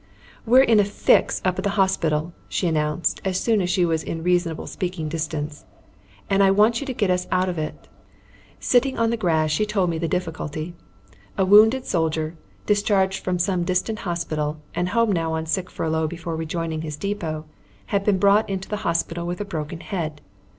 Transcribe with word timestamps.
"We're 0.47 0.63
in 0.63 0.79
a 0.79 0.83
fix 0.83 1.43
up 1.45 1.59
at 1.59 1.63
the 1.63 1.69
hospital," 1.77 2.33
she 2.49 2.65
announced 2.65 3.21
as 3.23 3.39
soon 3.39 3.61
as 3.61 3.69
she 3.69 3.85
was 3.85 4.01
in 4.01 4.23
reasonable 4.23 4.65
speaking 4.65 5.09
distance, 5.09 5.63
"and 6.27 6.41
I 6.41 6.49
want 6.49 6.79
you 6.81 6.87
to 6.87 6.93
get 6.95 7.11
us 7.11 7.27
out 7.31 7.47
of 7.47 7.59
it." 7.59 7.87
Sitting 8.59 8.97
on 8.97 9.11
the 9.11 9.15
grass, 9.15 9.51
she 9.51 9.63
told 9.63 9.91
me 9.91 9.99
the 9.99 10.07
difficulty. 10.07 10.73
A 11.37 11.45
wounded 11.45 11.85
soldier, 11.85 12.35
discharged 12.65 13.23
from 13.23 13.37
some 13.37 13.63
distant 13.63 13.99
hospital, 13.99 14.59
and 14.73 14.89
home 14.89 15.11
now 15.11 15.33
on 15.33 15.45
sick 15.45 15.69
furlough 15.69 16.07
before 16.07 16.35
rejoining 16.35 16.81
his 16.81 16.97
depot, 16.97 17.45
had 17.93 18.03
been 18.03 18.17
brought 18.17 18.49
into 18.49 18.67
the 18.69 18.77
hospital 18.77 19.27
with 19.27 19.39
a 19.39 19.45
broken 19.45 19.81
head. 19.81 20.19